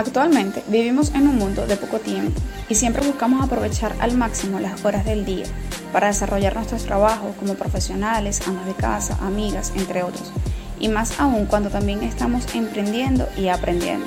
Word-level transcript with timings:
Actualmente 0.00 0.62
vivimos 0.68 1.12
en 1.16 1.26
un 1.26 1.38
mundo 1.38 1.66
de 1.66 1.76
poco 1.76 1.98
tiempo 1.98 2.40
y 2.68 2.76
siempre 2.76 3.04
buscamos 3.04 3.44
aprovechar 3.44 3.96
al 3.98 4.16
máximo 4.16 4.60
las 4.60 4.84
horas 4.84 5.04
del 5.04 5.24
día 5.24 5.46
para 5.92 6.06
desarrollar 6.06 6.54
nuestros 6.54 6.84
trabajos 6.84 7.34
como 7.34 7.56
profesionales, 7.56 8.40
amas 8.46 8.64
de 8.66 8.74
casa, 8.74 9.18
amigas, 9.20 9.72
entre 9.74 10.04
otros, 10.04 10.32
y 10.78 10.86
más 10.86 11.18
aún 11.18 11.46
cuando 11.46 11.68
también 11.68 12.04
estamos 12.04 12.54
emprendiendo 12.54 13.28
y 13.36 13.48
aprendiendo. 13.48 14.06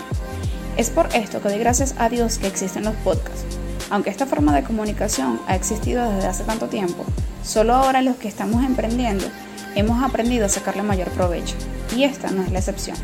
Es 0.77 0.89
por 0.89 1.13
esto 1.13 1.41
que 1.41 1.49
doy 1.49 1.59
gracias 1.59 1.93
a 1.97 2.07
Dios 2.07 2.37
que 2.37 2.47
existen 2.47 2.85
los 2.85 2.95
podcasts. 3.03 3.43
Aunque 3.89 4.11
esta 4.11 4.25
forma 4.25 4.55
de 4.55 4.63
comunicación 4.63 5.41
ha 5.45 5.55
existido 5.55 6.09
desde 6.09 6.29
hace 6.29 6.45
tanto 6.45 6.67
tiempo, 6.67 7.03
solo 7.43 7.73
ahora 7.73 8.01
los 8.01 8.15
que 8.15 8.29
estamos 8.29 8.63
emprendiendo 8.63 9.25
hemos 9.75 10.01
aprendido 10.01 10.45
a 10.45 10.49
sacarle 10.49 10.83
mayor 10.83 11.09
provecho, 11.09 11.55
y 11.93 12.05
esta 12.05 12.31
no 12.31 12.43
es 12.43 12.51
la 12.53 12.59
excepción. 12.59 12.95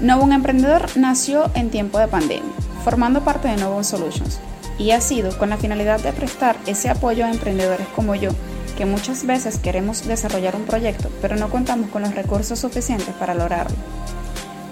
Novum 0.00 0.32
Emprendedor 0.32 0.86
nació 0.96 1.50
en 1.52 1.68
tiempo 1.68 1.98
de 1.98 2.08
pandemia, 2.08 2.50
formando 2.84 3.22
parte 3.22 3.48
de 3.48 3.58
Novum 3.58 3.84
Solutions, 3.84 4.40
y 4.78 4.92
ha 4.92 5.00
sido 5.02 5.36
con 5.36 5.50
la 5.50 5.58
finalidad 5.58 6.00
de 6.00 6.14
prestar 6.14 6.56
ese 6.64 6.88
apoyo 6.88 7.26
a 7.26 7.30
emprendedores 7.30 7.86
como 7.88 8.14
yo, 8.14 8.30
que 8.78 8.86
muchas 8.86 9.26
veces 9.26 9.58
queremos 9.58 10.06
desarrollar 10.06 10.56
un 10.56 10.62
proyecto, 10.62 11.10
pero 11.20 11.36
no 11.36 11.50
contamos 11.50 11.90
con 11.90 12.00
los 12.00 12.14
recursos 12.14 12.58
suficientes 12.58 13.14
para 13.16 13.34
lograrlo. 13.34 13.76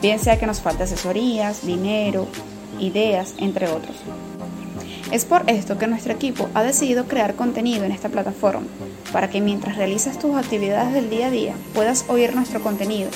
Bien 0.00 0.18
sea 0.18 0.38
que 0.38 0.46
nos 0.46 0.62
falte 0.62 0.84
asesorías, 0.84 1.66
dinero, 1.66 2.26
ideas, 2.80 3.34
entre 3.36 3.68
otros. 3.68 3.96
Es 5.12 5.26
por 5.26 5.42
esto 5.46 5.76
que 5.76 5.88
nuestro 5.88 6.14
equipo 6.14 6.48
ha 6.54 6.62
decidido 6.62 7.04
crear 7.04 7.34
contenido 7.34 7.84
en 7.84 7.92
esta 7.92 8.08
plataforma, 8.08 8.66
para 9.12 9.28
que 9.28 9.42
mientras 9.42 9.76
realizas 9.76 10.18
tus 10.18 10.36
actividades 10.36 10.94
del 10.94 11.10
día 11.10 11.26
a 11.26 11.30
día 11.30 11.54
puedas 11.74 12.06
oír 12.08 12.34
nuestro 12.34 12.62
contenido 12.62 13.10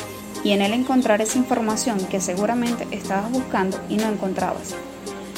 y 0.45 0.53
en 0.53 0.63
él 0.63 0.73
encontrar 0.73 1.21
esa 1.21 1.39
información 1.39 1.99
que 2.07 2.21
seguramente 2.21 2.87
estabas 2.91 3.31
buscando 3.31 3.79
y 3.89 3.97
no 3.97 4.09
encontrabas. 4.09 4.75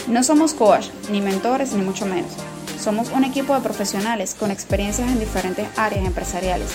No 0.08 0.22
somos 0.22 0.54
coach, 0.54 0.88
ni 1.10 1.20
mentores, 1.20 1.72
ni 1.72 1.82
mucho 1.82 2.06
menos. 2.06 2.32
Somos 2.78 3.10
un 3.10 3.24
equipo 3.24 3.54
de 3.54 3.60
profesionales 3.60 4.34
con 4.38 4.50
experiencias 4.50 5.10
en 5.10 5.18
diferentes 5.18 5.66
áreas 5.76 6.04
empresariales, 6.04 6.68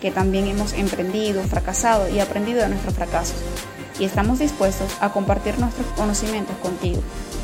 que 0.00 0.10
también 0.10 0.46
hemos 0.46 0.74
emprendido, 0.74 1.42
fracasado 1.44 2.08
y 2.10 2.20
aprendido 2.20 2.60
de 2.60 2.68
nuestros 2.68 2.94
fracasos. 2.94 3.36
Y 3.98 4.04
estamos 4.04 4.38
dispuestos 4.38 4.90
a 5.00 5.10
compartir 5.10 5.58
nuestros 5.58 5.86
conocimientos 5.96 6.56
contigo, 6.58 7.00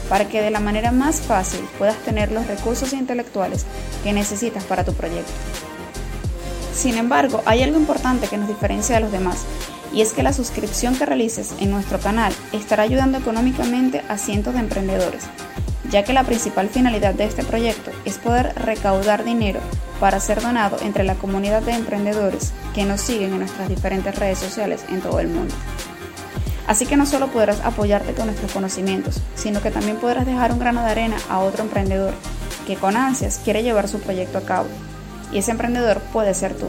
para 0.09 0.29
que 0.29 0.43
de 0.43 0.51
la 0.51 0.61
manera 0.61 0.93
más 0.93 1.21
fácil 1.21 1.61
puedas 1.79 1.97
tener 1.99 2.33
los 2.33 2.47
recursos 2.47 2.93
intelectuales 2.93 3.65
que 4.03 4.13
necesitas 4.13 4.65
para 4.65 4.85
tu 4.85 4.93
proyecto. 4.93 5.33
Sin 6.75 6.99
embargo, 6.99 7.43
hay 7.47 7.63
algo 7.63 7.79
importante 7.79 8.27
que 8.27 8.37
nos 8.37 8.49
diferencia 8.49 8.97
de 8.97 9.03
los 9.03 9.13
demás, 9.13 9.45
y 9.93 10.03
es 10.03 10.13
que 10.13 10.23
la 10.23 10.33
suscripción 10.33 10.97
que 10.97 11.07
realices 11.07 11.53
en 11.61 11.71
nuestro 11.71 11.99
canal 11.99 12.33
estará 12.53 12.85
ayudando 12.85 13.19
económicamente 13.19 14.03
a 14.09 14.19
cientos 14.19 14.55
de 14.55 14.61
emprendedores, 14.61 15.25
ya 15.91 16.05
que 16.05 16.13
la 16.13 16.25
principal 16.25 16.69
finalidad 16.69 17.15
de 17.15 17.25
este 17.25 17.43
proyecto 17.43 17.91
es 18.05 18.19
poder 18.19 18.55
recaudar 18.55 19.25
dinero 19.25 19.61
para 19.99 20.21
ser 20.21 20.41
donado 20.41 20.79
entre 20.83 21.05
la 21.05 21.15
comunidad 21.15 21.63
de 21.63 21.73
emprendedores 21.73 22.53
que 22.75 22.85
nos 22.85 23.01
siguen 23.01 23.33
en 23.33 23.41
nuestras 23.41 23.69
diferentes 23.69 24.17
redes 24.17 24.39
sociales 24.39 24.85
en 24.89 25.01
todo 25.01 25.21
el 25.21 25.29
mundo. 25.29 25.55
Así 26.67 26.87
que 26.87 26.97
no 26.97 27.05
solo 27.05 27.27
podrás 27.29 27.61
apoyarte 27.61 28.13
con 28.13 28.27
nuestros 28.27 28.53
conocimientos, 28.53 29.21
sino 29.35 29.61
que 29.61 29.73
también 29.73 29.97
podrás 29.97 30.25
dejar 30.25 30.53
un 30.53 30.61
grano 30.61 30.83
de 30.85 30.91
arena 30.91 31.17
a 31.29 31.41
otro 31.41 31.65
emprendedor 31.65 32.15
que 32.67 32.77
con 32.77 32.97
ansias 32.97 33.41
quiere 33.43 33.65
llevar 33.65 33.89
su 33.89 33.99
proyecto 33.99 34.39
a 34.39 34.43
cabo. 34.43 34.69
Y 35.33 35.39
ese 35.39 35.51
emprendedor 35.51 36.01
puede 36.13 36.33
ser 36.33 36.55
tú. 36.55 36.69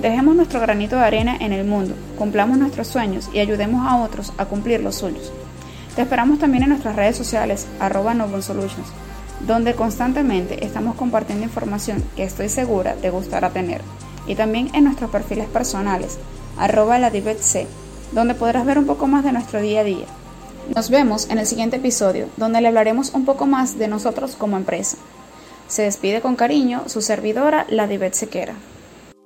Dejemos 0.00 0.36
nuestro 0.36 0.60
granito 0.60 0.94
de 0.94 1.02
arena 1.02 1.36
en 1.40 1.52
el 1.52 1.66
mundo, 1.66 1.94
cumplamos 2.16 2.56
nuestros 2.56 2.86
sueños 2.86 3.28
y 3.32 3.40
ayudemos 3.40 3.84
a 3.84 3.96
otros 3.96 4.32
a 4.38 4.44
cumplir 4.44 4.80
los 4.80 4.94
suyos. 4.94 5.32
Te 5.96 6.02
esperamos 6.02 6.38
también 6.38 6.62
en 6.62 6.68
nuestras 6.68 6.94
redes 6.94 7.16
sociales, 7.16 7.66
arroba 7.80 8.14
Solutions, 8.40 8.86
donde 9.40 9.74
constantemente 9.74 10.64
estamos 10.64 10.94
compartiendo 10.94 11.44
información 11.44 12.04
que 12.14 12.22
estoy 12.22 12.48
segura 12.48 12.94
te 12.94 13.10
gustará 13.10 13.50
tener. 13.50 13.80
Y 14.28 14.36
también 14.36 14.70
en 14.72 14.84
nuestros 14.84 15.10
perfiles 15.10 15.48
personales, 15.48 16.20
arroba 16.56 16.98
C, 17.40 17.66
donde 18.12 18.36
podrás 18.36 18.64
ver 18.64 18.78
un 18.78 18.86
poco 18.86 19.08
más 19.08 19.24
de 19.24 19.32
nuestro 19.32 19.60
día 19.60 19.80
a 19.80 19.84
día. 19.84 20.06
Nos 20.76 20.90
vemos 20.90 21.28
en 21.28 21.38
el 21.38 21.46
siguiente 21.46 21.78
episodio, 21.78 22.28
donde 22.36 22.60
le 22.60 22.68
hablaremos 22.68 23.14
un 23.14 23.24
poco 23.24 23.46
más 23.46 23.78
de 23.78 23.88
nosotros 23.88 24.36
como 24.36 24.56
empresa. 24.56 24.96
Se 25.66 25.82
despide 25.82 26.20
con 26.20 26.36
cariño 26.36 26.84
su 26.86 27.02
servidora, 27.02 27.66
la 27.68 27.88
Sequera. 28.12 28.54